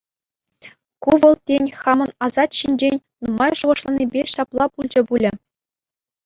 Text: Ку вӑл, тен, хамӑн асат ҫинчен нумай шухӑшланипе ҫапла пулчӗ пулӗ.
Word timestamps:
Ку 1.01 1.11
вӑл, 1.21 1.35
тен, 1.49 1.63
хамӑн 1.81 2.11
асат 2.29 2.51
ҫинчен 2.61 2.95
нумай 3.27 3.53
шухӑшланипе 3.63 4.21
ҫапла 4.33 4.65
пулчӗ 4.75 5.01
пулӗ. 5.13 5.31